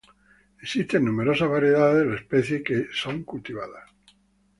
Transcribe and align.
Existen 0.59 1.05
numerosas 1.05 1.47
variedades 1.47 1.95
de 1.99 2.05
la 2.09 2.15
especie 2.15 2.63
que 2.63 2.87
son 2.91 3.21
cultivadas. 3.23 3.87